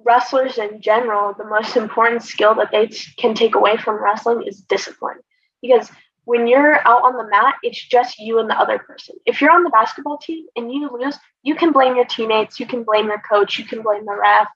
wrestlers 0.04 0.58
in 0.58 0.80
general, 0.80 1.34
the 1.34 1.44
most 1.44 1.76
important 1.76 2.22
skill 2.22 2.54
that 2.56 2.70
they 2.70 2.88
can 3.18 3.34
take 3.34 3.54
away 3.54 3.76
from 3.76 4.02
wrestling 4.02 4.42
is 4.46 4.60
discipline. 4.60 5.18
Because 5.62 5.90
when 6.24 6.46
you're 6.46 6.76
out 6.86 7.02
on 7.02 7.16
the 7.16 7.28
mat, 7.28 7.54
it's 7.62 7.82
just 7.82 8.18
you 8.18 8.38
and 8.38 8.48
the 8.48 8.58
other 8.58 8.78
person. 8.78 9.16
If 9.26 9.40
you're 9.40 9.50
on 9.50 9.64
the 9.64 9.70
basketball 9.70 10.18
team 10.18 10.46
and 10.56 10.72
you 10.72 10.90
lose, 10.90 11.18
you 11.42 11.54
can 11.54 11.72
blame 11.72 11.96
your 11.96 12.06
teammates, 12.06 12.58
you 12.58 12.66
can 12.66 12.84
blame 12.84 13.06
your 13.06 13.20
coach, 13.20 13.58
you 13.58 13.64
can 13.64 13.82
blame 13.82 14.06
the 14.06 14.16
ref. 14.16 14.48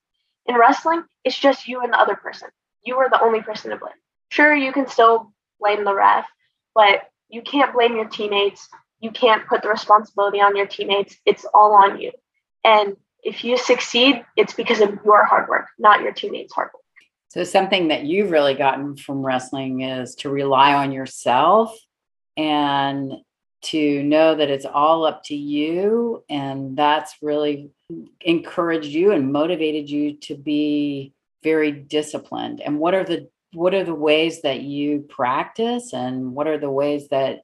In 0.47 0.57
wrestling, 0.57 1.05
it's 1.25 1.38
just 1.38 1.69
you 1.69 1.83
and 1.83 1.93
the 1.93 2.00
other 2.00 2.17
person. 2.17 2.49
You 2.85 2.97
are 2.97 3.11
the 3.11 3.23
only 3.23 3.43
person 3.43 3.71
to 3.71 3.76
blame. 3.76 3.93
Sure, 4.31 4.55
you 4.55 4.73
can 4.73 4.87
still 4.87 5.33
blame 5.61 5.85
the 5.85 5.95
ref, 5.95 6.26
but 6.75 7.11
you 7.28 7.43
can't 7.43 7.75
blame 7.75 7.97
your 7.97 8.09
teammates. 8.09 8.69
You 9.00 9.11
can't 9.11 9.47
put 9.47 9.62
the 9.62 9.69
responsibility 9.69 10.40
on 10.40 10.57
your 10.57 10.67
teammates. 10.67 11.17
It's 11.26 11.45
all 11.52 11.75
on 11.75 12.00
you. 12.00 12.12
And 12.64 12.97
if 13.23 13.45
you 13.45 13.57
succeed, 13.59 14.25
it's 14.37 14.53
because 14.53 14.81
of 14.81 14.99
your 15.05 15.25
hard 15.25 15.49
work, 15.49 15.67
not 15.79 16.03
your 16.03 16.13
teammates' 16.13 16.53
hard 16.53 16.71
work. 16.73 16.83
So, 17.29 17.45
something 17.45 17.89
that 17.89 18.05
you've 18.05 18.31
really 18.31 18.55
gotten 18.55 18.97
from 18.97 19.25
wrestling 19.25 19.83
is 19.83 20.15
to 20.17 20.31
rely 20.31 20.75
on 20.75 20.93
yourself 20.93 21.77
and 22.37 23.13
to 23.61 24.03
know 24.05 24.35
that 24.35 24.51
it's 24.51 24.65
all 24.65 25.05
up 25.05 25.25
to 25.25 25.37
you. 25.37 26.25
And 26.31 26.77
that's 26.77 27.17
really 27.21 27.71
encouraged 28.21 28.89
you 28.89 29.13
and 29.13 29.33
motivated 29.33 29.91
you 29.91 30.15
to 30.15 30.37
be 30.37 31.13
very 31.43 31.73
disciplined. 31.73 32.61
And 32.61 32.79
what 32.79 32.95
are 32.95 33.05
the 33.05 33.29
what 33.55 33.75
are 33.75 33.85
the 33.85 33.95
ways 33.95 34.43
that 34.43 34.61
you 34.61 35.01
practice 35.09 35.93
and 35.93 36.35
what 36.35 36.47
are 36.47 36.59
the 36.59 36.71
ways 36.71 37.09
that 37.09 37.41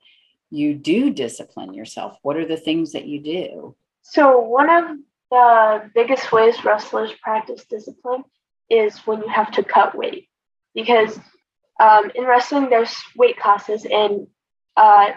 you 0.50 0.74
do 0.74 1.10
discipline 1.10 1.74
yourself? 1.74 2.18
What 2.22 2.36
are 2.36 2.46
the 2.46 2.56
things 2.56 2.92
that 2.92 3.06
you 3.06 3.20
do? 3.20 3.74
So, 4.02 4.38
one 4.38 4.70
of 4.70 4.98
the 5.34 5.90
biggest 5.94 6.30
ways 6.30 6.64
wrestlers 6.64 7.10
practice 7.20 7.64
discipline 7.64 8.22
is 8.70 8.96
when 8.98 9.20
you 9.20 9.28
have 9.28 9.50
to 9.50 9.64
cut 9.64 9.96
weight. 9.96 10.28
Because 10.74 11.18
um, 11.80 12.12
in 12.14 12.24
wrestling, 12.24 12.70
there's 12.70 12.94
weight 13.16 13.36
classes, 13.36 13.84
and 13.84 14.28
uh, 14.76 15.10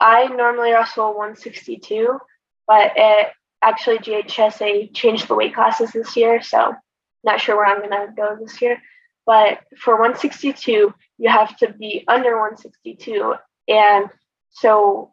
I 0.00 0.26
normally 0.28 0.72
wrestle 0.72 1.08
162, 1.08 2.18
but 2.66 2.92
it, 2.96 3.28
actually 3.60 3.98
GHSA 3.98 4.94
changed 4.94 5.28
the 5.28 5.34
weight 5.34 5.54
classes 5.54 5.92
this 5.92 6.16
year, 6.16 6.40
so 6.40 6.74
not 7.22 7.38
sure 7.38 7.56
where 7.56 7.66
I'm 7.66 7.86
going 7.86 7.90
to 7.90 8.12
go 8.16 8.36
this 8.40 8.60
year. 8.62 8.80
But 9.26 9.60
for 9.76 9.94
162, 9.94 10.94
you 11.18 11.28
have 11.28 11.56
to 11.58 11.72
be 11.74 12.04
under 12.08 12.32
162. 12.40 13.34
And 13.68 14.08
so 14.50 15.12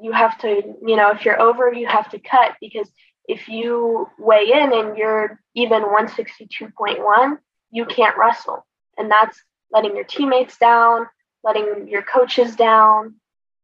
you 0.00 0.12
have 0.12 0.38
to, 0.38 0.48
you 0.86 0.96
know, 0.96 1.10
if 1.10 1.24
you're 1.24 1.40
over, 1.40 1.72
you 1.72 1.86
have 1.88 2.08
to 2.10 2.20
cut 2.20 2.52
because 2.60 2.90
if 3.30 3.48
you 3.48 4.08
weigh 4.18 4.50
in 4.52 4.72
and 4.72 4.98
you're 4.98 5.40
even 5.54 5.82
162.1, 5.82 7.38
you 7.70 7.86
can't 7.86 8.18
wrestle. 8.18 8.66
And 8.98 9.08
that's 9.08 9.40
letting 9.70 9.94
your 9.94 10.04
teammates 10.04 10.58
down, 10.58 11.06
letting 11.44 11.86
your 11.86 12.02
coaches 12.02 12.56
down, 12.56 13.14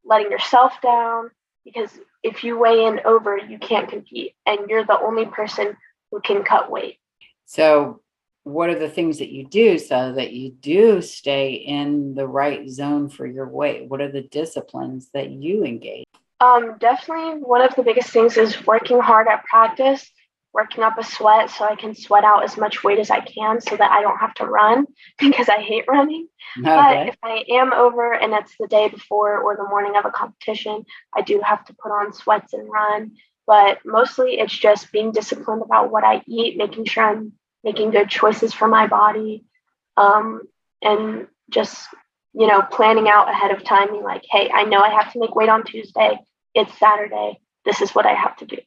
letting 0.05 0.31
yourself 0.31 0.81
down. 0.81 1.33
Because 1.65 1.91
if 2.23 2.45
you 2.45 2.57
weigh 2.57 2.87
in 2.87 3.01
over, 3.05 3.37
you 3.37 3.59
can't 3.59 3.89
compete. 3.89 4.35
And 4.47 4.71
you're 4.71 4.85
the 4.85 5.01
only 5.01 5.27
person 5.27 5.77
who 6.13 6.21
can 6.21 6.45
cut 6.45 6.71
weight. 6.71 6.99
So 7.47 8.03
what 8.45 8.71
are 8.71 8.79
the 8.79 8.89
things 8.89 9.19
that 9.19 9.33
you 9.33 9.49
do 9.49 9.79
so 9.79 10.13
that 10.13 10.33
you 10.33 10.53
do 10.53 11.03
stay 11.03 11.55
in 11.55 12.15
the 12.15 12.29
right 12.29 12.71
zone 12.71 13.09
for 13.09 13.27
your 13.27 13.49
weight? 13.49 13.89
What 13.89 14.01
are 14.01 14.13
the 14.13 14.23
disciplines 14.23 15.11
that 15.13 15.31
you 15.31 15.65
engage? 15.65 16.07
Um, 16.41 16.77
definitely 16.79 17.41
one 17.41 17.63
of 17.63 17.75
the 17.75 17.83
biggest 17.83 18.11
things 18.11 18.37
is 18.37 18.67
working 18.67 19.01
hard 19.01 19.27
at 19.29 19.45
practice, 19.45 20.11
working 20.53 20.85
up 20.85 20.99
a 20.99 21.05
sweat 21.05 21.51
so 21.51 21.65
I 21.65 21.77
can 21.77 21.95
sweat 21.95 22.25
out 22.25 22.45
as 22.45 22.57
much 22.57 22.83
weight 22.85 22.99
as 22.99 23.11
I 23.11 23.21
can 23.21 23.61
so 23.61 23.77
that 23.77 23.91
I 23.91 24.03
don't 24.03 24.19
have 24.19 24.35
to 24.35 24.47
run 24.47 24.87
because 25.19 25.49
I 25.49 25.61
hate 25.61 25.85
running. 25.89 26.29
Okay. 26.59 26.65
But 26.65 27.09
if 27.09 27.17
I 27.23 27.45
am 27.51 27.75
over 27.75 28.15
and 28.15 28.33
it's 28.33 28.55
the 28.59 28.67
day 28.67 28.89
before 28.89 29.39
or 29.41 29.57
the 29.57 29.69
morning 29.69 29.95
of 29.97 30.07
a 30.07 30.11
competition, 30.11 30.87
I 31.15 31.21
do 31.21 31.43
have 31.45 31.63
to 31.67 31.75
put 31.75 31.91
on 31.91 32.15
sweats 32.15 32.55
and 32.55 32.67
run. 32.71 33.17
But 33.47 33.81
mostly 33.85 34.39
it's 34.39 34.57
just 34.57 34.91
being 34.91 35.13
disciplined 35.13 35.61
about 35.63 35.91
what 35.91 36.03
I 36.03 36.23
eat, 36.27 36.57
making 36.57 36.87
sure 36.87 37.05
I'm 37.05 37.33
making 37.63 37.91
good 37.91 38.09
choices 38.09 38.55
for 38.55 38.69
my 38.69 38.87
body, 38.87 39.45
um, 39.99 40.43
and 40.81 41.27
just 41.51 41.89
you 42.37 42.47
know 42.47 42.63
planning 42.71 43.09
out 43.09 43.29
ahead 43.29 43.51
of 43.51 43.65
time. 43.65 43.91
Being 43.91 44.05
like, 44.05 44.25
hey, 44.31 44.51
I 44.53 44.65
know 44.65 44.81
I 44.81 44.91
have 44.91 45.13
to 45.13 45.19
make 45.19 45.35
weight 45.35 45.49
on 45.49 45.65
Tuesday. 45.65 46.19
It's 46.55 46.77
Saturday. 46.79 47.41
This 47.65 47.81
is 47.81 47.95
what 47.95 48.07
I 48.07 48.15
have 48.15 48.37
to 48.37 48.47
do. 48.47 48.59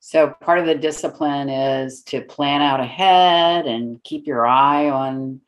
So 0.00 0.34
part 0.40 0.58
of 0.58 0.66
the 0.66 0.74
discipline 0.74 1.48
is 1.48 2.02
to 2.04 2.22
plan 2.22 2.60
out 2.60 2.80
ahead 2.80 3.66
and 3.66 4.02
keep 4.02 4.26
your 4.26 4.44
eye 4.44 4.90
on 4.90 5.40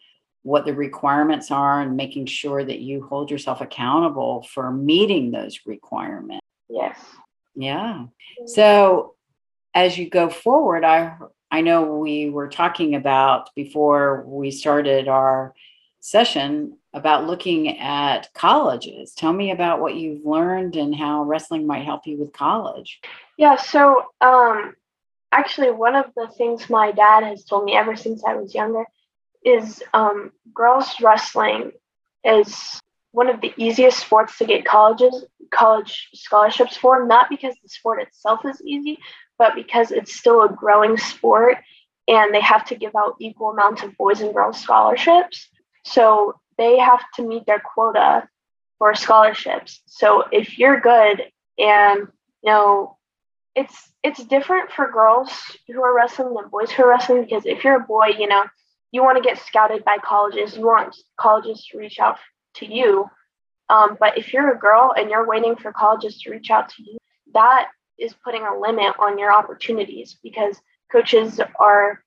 what 0.42 0.64
the 0.64 0.74
requirements 0.74 1.50
are 1.50 1.80
and 1.80 1.96
making 1.96 2.26
sure 2.26 2.62
that 2.62 2.78
you 2.78 3.02
hold 3.02 3.30
yourself 3.30 3.60
accountable 3.60 4.46
for 4.54 4.70
meeting 4.70 5.32
those 5.32 5.60
requirements. 5.66 6.46
Yes. 6.68 6.98
Yeah. 7.56 8.06
So 8.46 9.14
as 9.74 9.98
you 9.98 10.08
go 10.08 10.30
forward, 10.30 10.84
I 10.84 11.16
I 11.50 11.60
know 11.60 11.96
we 11.96 12.30
were 12.30 12.48
talking 12.48 12.94
about 12.94 13.50
before 13.54 14.24
we 14.26 14.50
started 14.50 15.08
our 15.08 15.54
session 16.00 16.78
about 16.94 17.26
looking 17.26 17.78
at 17.78 18.32
colleges. 18.32 19.12
Tell 19.12 19.32
me 19.32 19.50
about 19.50 19.80
what 19.80 19.96
you've 19.96 20.24
learned 20.24 20.76
and 20.76 20.94
how 20.94 21.24
wrestling 21.24 21.66
might 21.66 21.84
help 21.84 22.06
you 22.06 22.16
with 22.16 22.32
college. 22.32 23.00
Yeah, 23.36 23.56
so 23.56 24.06
um, 24.20 24.74
actually, 25.32 25.70
one 25.70 25.96
of 25.96 26.06
the 26.16 26.28
things 26.38 26.70
my 26.70 26.92
dad 26.92 27.24
has 27.24 27.44
told 27.44 27.64
me 27.64 27.76
ever 27.76 27.96
since 27.96 28.24
I 28.24 28.36
was 28.36 28.54
younger 28.54 28.84
is 29.44 29.82
um, 29.92 30.32
girls 30.54 30.94
wrestling 31.02 31.72
is 32.24 32.80
one 33.12 33.28
of 33.28 33.40
the 33.42 33.52
easiest 33.58 33.98
sports 33.98 34.38
to 34.38 34.46
get 34.46 34.64
colleges 34.64 35.24
college 35.50 36.08
scholarships 36.14 36.76
for 36.76 37.06
not 37.06 37.28
because 37.28 37.54
the 37.62 37.68
sport 37.68 38.00
itself 38.02 38.40
is 38.44 38.60
easy 38.64 38.98
but 39.38 39.54
because 39.54 39.92
it's 39.92 40.14
still 40.14 40.42
a 40.42 40.48
growing 40.48 40.96
sport 40.96 41.58
and 42.08 42.34
they 42.34 42.40
have 42.40 42.64
to 42.66 42.74
give 42.74 42.94
out 42.96 43.16
equal 43.20 43.50
amounts 43.50 43.82
of 43.82 43.96
boys 43.96 44.20
and 44.20 44.34
girls 44.34 44.60
scholarships. 44.60 45.48
So 45.84 46.38
they 46.58 46.78
have 46.78 47.00
to 47.16 47.22
meet 47.22 47.46
their 47.46 47.60
quota 47.60 48.28
for 48.78 48.94
scholarships. 48.94 49.80
So 49.86 50.24
if 50.32 50.58
you're 50.58 50.80
good 50.80 51.22
and 51.58 52.08
you 52.42 52.50
know 52.50 52.96
it's 53.54 53.90
it's 54.02 54.22
different 54.24 54.70
for 54.72 54.90
girls 54.90 55.30
who 55.68 55.82
are 55.82 55.94
wrestling 55.94 56.34
than 56.34 56.48
boys 56.48 56.70
who 56.70 56.82
are 56.82 56.90
wrestling 56.90 57.22
because 57.22 57.46
if 57.46 57.64
you're 57.64 57.76
a 57.76 57.80
boy, 57.80 58.08
you 58.18 58.26
know, 58.26 58.44
you 58.92 59.02
want 59.02 59.16
to 59.16 59.22
get 59.22 59.38
scouted 59.38 59.84
by 59.84 59.96
colleges, 59.98 60.56
you 60.56 60.66
want 60.66 60.96
colleges 61.18 61.66
to 61.66 61.78
reach 61.78 61.98
out 61.98 62.18
to 62.56 62.66
you. 62.66 63.08
Um, 63.70 63.96
but 63.98 64.18
if 64.18 64.32
you're 64.32 64.52
a 64.52 64.58
girl 64.58 64.92
and 64.96 65.08
you're 65.08 65.26
waiting 65.26 65.56
for 65.56 65.72
colleges 65.72 66.20
to 66.20 66.30
reach 66.30 66.50
out 66.50 66.68
to 66.70 66.82
you, 66.82 66.98
that 67.32 67.68
is 67.98 68.14
putting 68.24 68.42
a 68.42 68.58
limit 68.58 68.94
on 68.98 69.18
your 69.18 69.32
opportunities 69.32 70.18
because 70.22 70.60
coaches 70.92 71.40
are, 71.58 72.02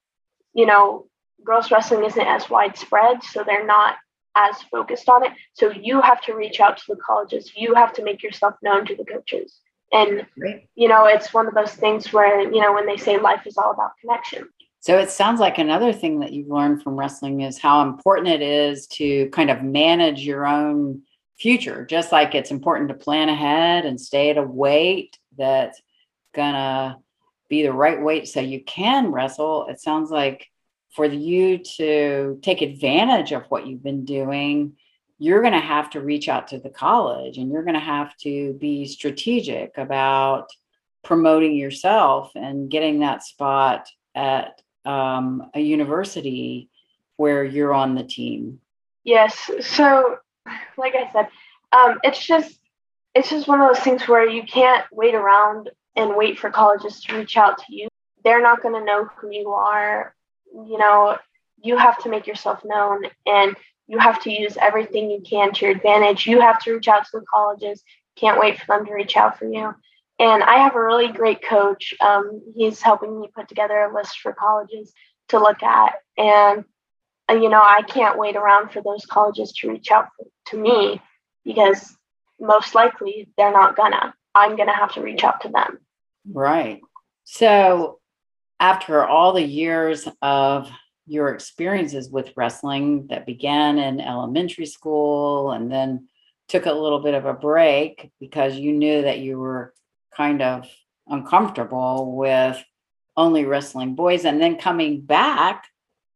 you 0.54 0.66
know, 0.66 1.06
girls 1.44 1.70
wrestling 1.70 2.04
isn't 2.04 2.26
as 2.26 2.48
widespread, 2.48 3.22
so 3.22 3.42
they're 3.42 3.66
not 3.66 3.96
as 4.34 4.62
focused 4.70 5.08
on 5.08 5.24
it. 5.24 5.32
So 5.54 5.70
you 5.70 6.00
have 6.00 6.20
to 6.22 6.34
reach 6.34 6.60
out 6.60 6.78
to 6.78 6.84
the 6.88 6.96
colleges. 6.96 7.52
You 7.56 7.74
have 7.74 7.92
to 7.94 8.04
make 8.04 8.22
yourself 8.22 8.54
known 8.62 8.86
to 8.86 8.96
the 8.96 9.04
coaches. 9.04 9.60
And 9.92 10.26
you 10.74 10.88
know, 10.88 11.06
it's 11.06 11.32
one 11.32 11.46
of 11.46 11.54
those 11.54 11.72
things 11.72 12.12
where, 12.12 12.42
you 12.42 12.60
know, 12.60 12.72
when 12.72 12.86
they 12.86 12.96
say 12.96 13.18
life 13.18 13.46
is 13.46 13.56
all 13.56 13.70
about 13.70 13.92
connection. 14.00 14.48
So 14.80 14.96
it 14.98 15.10
sounds 15.10 15.40
like 15.40 15.58
another 15.58 15.92
thing 15.92 16.20
that 16.20 16.32
you've 16.32 16.48
learned 16.48 16.82
from 16.82 16.96
wrestling 16.96 17.40
is 17.40 17.58
how 17.58 17.82
important 17.82 18.28
it 18.28 18.42
is 18.42 18.86
to 18.88 19.28
kind 19.30 19.50
of 19.50 19.62
manage 19.62 20.20
your 20.20 20.46
own 20.46 21.02
future, 21.38 21.84
just 21.84 22.12
like 22.12 22.34
it's 22.34 22.50
important 22.50 22.88
to 22.88 22.94
plan 22.94 23.28
ahead 23.28 23.86
and 23.86 24.00
stay 24.00 24.30
at 24.30 24.38
a 24.38 24.42
weight 24.42 25.18
that's 25.36 25.80
gonna 26.34 26.98
be 27.48 27.62
the 27.62 27.72
right 27.72 28.00
weight 28.00 28.28
so 28.28 28.40
you 28.40 28.62
can 28.62 29.10
wrestle. 29.10 29.66
It 29.68 29.80
sounds 29.80 30.10
like 30.10 30.46
for 30.98 31.04
you 31.04 31.58
to 31.58 32.40
take 32.42 32.60
advantage 32.60 33.30
of 33.30 33.44
what 33.50 33.68
you've 33.68 33.84
been 33.84 34.04
doing, 34.04 34.72
you're 35.20 35.42
going 35.42 35.52
to 35.52 35.60
have 35.60 35.88
to 35.90 36.00
reach 36.00 36.28
out 36.28 36.48
to 36.48 36.58
the 36.58 36.68
college 36.68 37.38
and 37.38 37.52
you're 37.52 37.62
going 37.62 37.74
to 37.74 37.80
have 37.80 38.16
to 38.16 38.54
be 38.54 38.84
strategic 38.84 39.78
about 39.78 40.48
promoting 41.04 41.54
yourself 41.54 42.32
and 42.34 42.68
getting 42.68 42.98
that 42.98 43.22
spot 43.22 43.88
at 44.16 44.60
um, 44.84 45.48
a 45.54 45.60
university 45.60 46.68
where 47.14 47.44
you're 47.44 47.72
on 47.72 47.94
the 47.94 48.02
team. 48.02 48.58
Yes. 49.04 49.48
So, 49.60 50.16
like 50.76 50.96
I 50.96 51.12
said, 51.12 51.28
um, 51.70 52.00
it's 52.02 52.26
just 52.26 52.58
it's 53.14 53.30
just 53.30 53.46
one 53.46 53.60
of 53.60 53.68
those 53.68 53.84
things 53.84 54.08
where 54.08 54.28
you 54.28 54.42
can't 54.42 54.84
wait 54.90 55.14
around 55.14 55.70
and 55.94 56.16
wait 56.16 56.40
for 56.40 56.50
colleges 56.50 57.00
to 57.02 57.16
reach 57.16 57.36
out 57.36 57.58
to 57.58 57.64
you. 57.68 57.86
They're 58.24 58.42
not 58.42 58.62
going 58.62 58.74
to 58.74 58.84
know 58.84 59.08
who 59.16 59.30
you 59.30 59.50
are. 59.50 60.12
You 60.52 60.78
know, 60.78 61.18
you 61.62 61.76
have 61.76 61.98
to 62.02 62.08
make 62.08 62.26
yourself 62.26 62.62
known 62.64 63.04
and 63.26 63.56
you 63.86 63.98
have 63.98 64.22
to 64.22 64.30
use 64.30 64.56
everything 64.60 65.10
you 65.10 65.22
can 65.28 65.52
to 65.52 65.66
your 65.66 65.74
advantage. 65.74 66.26
You 66.26 66.40
have 66.40 66.62
to 66.64 66.74
reach 66.74 66.88
out 66.88 67.04
to 67.06 67.10
the 67.14 67.24
colleges. 67.32 67.82
Can't 68.16 68.38
wait 68.38 68.58
for 68.58 68.66
them 68.66 68.86
to 68.86 68.92
reach 68.92 69.16
out 69.16 69.38
for 69.38 69.46
you. 69.46 69.74
And 70.18 70.42
I 70.42 70.58
have 70.58 70.74
a 70.74 70.84
really 70.84 71.08
great 71.08 71.42
coach. 71.42 71.94
Um, 72.00 72.42
he's 72.56 72.82
helping 72.82 73.20
me 73.20 73.30
put 73.34 73.48
together 73.48 73.78
a 73.78 73.94
list 73.94 74.18
for 74.20 74.32
colleges 74.32 74.92
to 75.28 75.38
look 75.38 75.62
at. 75.62 75.94
And, 76.16 76.64
uh, 77.30 77.34
you 77.34 77.48
know, 77.48 77.62
I 77.62 77.82
can't 77.82 78.18
wait 78.18 78.36
around 78.36 78.72
for 78.72 78.82
those 78.82 79.06
colleges 79.06 79.52
to 79.52 79.70
reach 79.70 79.90
out 79.90 80.08
to 80.46 80.58
me 80.58 81.00
because 81.44 81.96
most 82.40 82.74
likely 82.74 83.28
they're 83.36 83.52
not 83.52 83.76
gonna. 83.76 84.14
I'm 84.34 84.56
gonna 84.56 84.74
have 84.74 84.92
to 84.94 85.00
reach 85.00 85.24
out 85.24 85.40
to 85.42 85.48
them. 85.48 85.78
Right. 86.30 86.80
So, 87.24 88.00
after 88.60 89.04
all 89.04 89.32
the 89.32 89.42
years 89.42 90.08
of 90.22 90.70
your 91.06 91.28
experiences 91.28 92.10
with 92.10 92.32
wrestling 92.36 93.06
that 93.08 93.26
began 93.26 93.78
in 93.78 94.00
elementary 94.00 94.66
school 94.66 95.52
and 95.52 95.70
then 95.70 96.06
took 96.48 96.66
a 96.66 96.72
little 96.72 97.00
bit 97.00 97.14
of 97.14 97.24
a 97.24 97.32
break 97.32 98.10
because 98.20 98.56
you 98.56 98.72
knew 98.72 99.02
that 99.02 99.18
you 99.18 99.38
were 99.38 99.72
kind 100.14 100.42
of 100.42 100.66
uncomfortable 101.06 102.16
with 102.16 102.62
only 103.16 103.44
wrestling 103.44 103.94
boys 103.94 104.24
and 104.24 104.40
then 104.40 104.56
coming 104.56 105.00
back 105.00 105.66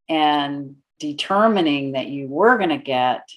and 0.08 0.76
determining 0.98 1.92
that 1.92 2.06
you 2.06 2.28
were 2.28 2.56
going 2.58 2.68
to 2.68 2.78
get 2.78 3.28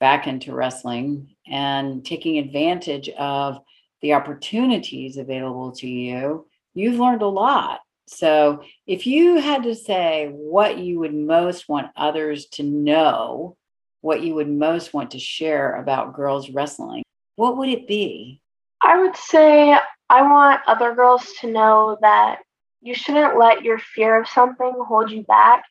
back 0.00 0.26
into 0.26 0.52
wrestling 0.52 1.34
and 1.46 2.04
taking 2.04 2.38
advantage 2.38 3.08
of 3.10 3.58
the 4.02 4.12
opportunities 4.12 5.16
available 5.16 5.72
to 5.72 5.88
you, 5.88 6.46
you've 6.74 7.00
learned 7.00 7.22
a 7.22 7.26
lot. 7.26 7.80
So, 8.08 8.62
if 8.86 9.06
you 9.06 9.36
had 9.36 9.64
to 9.64 9.74
say 9.74 10.30
what 10.32 10.78
you 10.78 11.00
would 11.00 11.14
most 11.14 11.68
want 11.68 11.90
others 11.96 12.46
to 12.52 12.62
know, 12.62 13.56
what 14.00 14.22
you 14.22 14.34
would 14.36 14.48
most 14.48 14.94
want 14.94 15.10
to 15.12 15.18
share 15.18 15.74
about 15.74 16.14
girls 16.14 16.50
wrestling, 16.50 17.02
what 17.34 17.56
would 17.56 17.68
it 17.68 17.88
be? 17.88 18.40
I 18.82 19.00
would 19.00 19.16
say 19.16 19.76
I 20.08 20.22
want 20.22 20.60
other 20.66 20.94
girls 20.94 21.32
to 21.40 21.50
know 21.50 21.98
that 22.00 22.38
you 22.80 22.94
shouldn't 22.94 23.38
let 23.38 23.64
your 23.64 23.78
fear 23.78 24.20
of 24.20 24.28
something 24.28 24.72
hold 24.86 25.10
you 25.10 25.24
back 25.24 25.64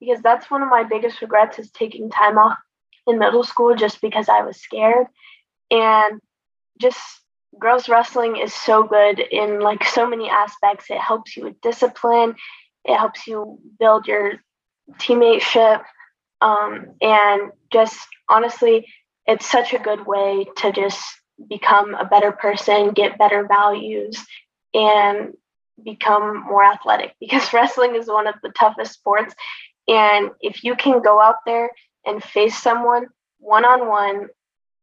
because 0.00 0.22
that's 0.22 0.50
one 0.50 0.62
of 0.62 0.68
my 0.68 0.84
biggest 0.84 1.20
regrets 1.20 1.58
is 1.58 1.70
taking 1.70 2.10
time 2.10 2.38
off 2.38 2.56
in 3.06 3.18
middle 3.18 3.44
school 3.44 3.74
just 3.74 4.00
because 4.00 4.28
I 4.28 4.42
was 4.42 4.56
scared. 4.56 5.06
And 5.70 6.20
just 6.80 6.98
girls 7.58 7.88
wrestling 7.88 8.36
is 8.36 8.54
so 8.54 8.84
good 8.84 9.20
in 9.20 9.60
like 9.60 9.84
so 9.84 10.06
many 10.06 10.28
aspects. 10.28 10.86
It 10.90 10.98
helps 10.98 11.36
you 11.36 11.44
with 11.44 11.60
discipline, 11.60 12.34
it 12.84 12.96
helps 12.96 13.26
you 13.26 13.58
build 13.78 14.06
your 14.06 14.34
teammateship. 14.94 15.82
Um, 16.40 16.86
and 17.00 17.52
just 17.72 17.98
honestly, 18.28 18.86
it's 19.26 19.46
such 19.46 19.72
a 19.72 19.78
good 19.78 20.06
way 20.06 20.46
to 20.56 20.72
just 20.72 21.02
become 21.48 21.94
a 21.94 22.04
better 22.04 22.32
person, 22.32 22.92
get 22.92 23.18
better 23.18 23.46
values, 23.46 24.24
and 24.74 25.34
become 25.82 26.42
more 26.44 26.64
athletic 26.64 27.14
because 27.20 27.52
wrestling 27.52 27.94
is 27.94 28.06
one 28.08 28.26
of 28.26 28.34
the 28.42 28.50
toughest 28.50 28.94
sports. 28.94 29.34
And 29.88 30.30
if 30.40 30.64
you 30.64 30.76
can 30.76 31.02
go 31.02 31.20
out 31.20 31.36
there 31.46 31.70
and 32.04 32.22
face 32.22 32.56
someone 32.56 33.06
one 33.38 33.64
on 33.64 33.88
one 33.88 34.28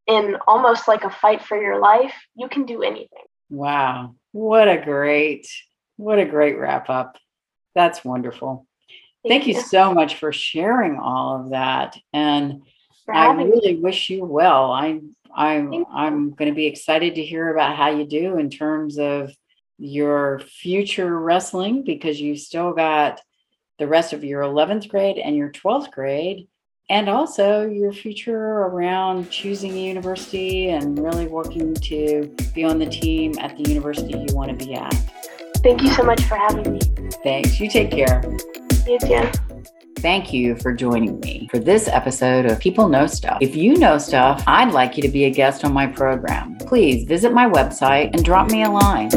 in 0.10 0.36
almost 0.48 0.88
like 0.88 1.04
a 1.04 1.10
fight 1.10 1.44
for 1.44 1.62
your 1.62 1.80
life, 1.80 2.14
you 2.36 2.50
can 2.50 2.66
do 2.66 2.82
anything. 2.82 3.26
Wow. 3.50 4.16
What 4.32 4.68
a 4.68 4.82
great, 4.82 5.48
what 5.98 6.20
a 6.20 6.26
great 6.26 6.58
wrap 6.58 6.90
up. 6.90 7.18
That's 7.76 8.04
wonderful. 8.04 8.66
Thank, 9.24 9.44
Thank 9.44 9.48
you. 9.48 9.56
you. 9.56 9.62
so 9.62 9.94
much 9.94 10.16
for 10.16 10.34
sharing 10.34 10.98
all 10.98 11.42
of 11.42 11.52
that. 11.52 11.98
And 12.12 12.64
I 13.08 13.32
really 13.34 13.76
me. 13.76 13.80
wish 13.80 14.10
you 14.10 14.26
well. 14.26 14.72
I 14.72 15.00
I'm 15.36 15.86
I'm 15.92 16.32
going 16.32 16.50
to 16.50 16.56
be 16.56 16.66
excited 16.66 17.16
to 17.16 17.24
hear 17.24 17.52
about 17.54 17.76
how 17.76 17.90
you 17.90 18.06
do 18.06 18.38
in 18.38 18.50
terms 18.50 18.98
of 18.98 19.32
your 19.78 20.40
future 20.40 21.20
wrestling 21.20 21.84
because 21.84 22.20
you've 22.20 22.40
still 22.40 22.74
got 22.74 23.22
the 23.78 23.88
rest 23.88 24.12
of 24.14 24.24
your 24.24 24.42
11th 24.42 24.90
grade 24.90 25.18
and 25.18 25.36
your 25.36 25.52
12th 25.52 25.92
grade 25.92 26.48
and 26.90 27.08
also 27.08 27.68
your 27.68 27.94
future 27.94 28.38
around 28.38 29.30
choosing 29.30 29.74
a 29.74 29.82
university 29.82 30.70
and 30.70 30.98
really 31.00 31.28
working 31.28 31.74
to 31.76 32.36
be 32.54 32.64
on 32.64 32.80
the 32.80 32.86
team 32.86 33.34
at 33.40 33.56
the 33.58 33.70
university 33.70 34.18
you 34.18 34.36
want 34.36 34.50
to 34.58 34.66
be 34.66 34.74
at. 34.74 34.94
Thank 35.58 35.82
you 35.82 35.90
so 35.90 36.04
much 36.04 36.24
for 36.24 36.36
having 36.36 36.74
me. 36.74 36.80
Thanks. 37.24 37.60
You 37.60 37.70
take 37.70 37.92
care. 37.92 38.24
You 38.88 38.98
too. 39.00 39.30
Thank 39.98 40.32
you 40.32 40.56
for 40.56 40.74
joining 40.74 41.20
me 41.20 41.50
for 41.52 41.60
this 41.60 41.90
episode 41.90 42.46
of 42.46 42.58
People 42.60 42.88
Know 42.88 43.06
Stuff. 43.06 43.40
If 43.42 43.54
you 43.56 43.78
know 43.78 43.98
stuff, 43.98 44.42
I'd 44.48 44.72
like 44.72 44.96
you 44.96 45.04
to 45.04 45.10
be 45.10 45.26
a 45.26 45.30
guest 45.30 45.66
on 45.66 45.74
my 45.74 45.88
program. 45.88 46.56
Please 46.60 47.04
visit 47.04 47.34
my 47.34 47.50
website 47.50 48.12
and 48.14 48.24
drop 48.24 48.50
me 48.50 48.64
a 48.64 48.70
line. 48.70 49.10